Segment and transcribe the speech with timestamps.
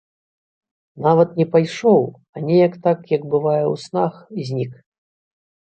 [1.07, 2.01] Нават не пайшоў,
[2.35, 4.13] а неяк так, як бывае ў снах,
[4.51, 4.73] знік.